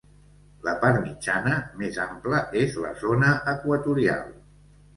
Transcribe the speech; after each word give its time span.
La 0.67 0.71
part 0.85 0.97
mitjana, 1.03 1.53
més 1.83 2.01
ampla, 2.07 2.41
és 2.63 2.81
la 2.87 2.97
zona 3.05 3.31
equatorial. 3.55 4.37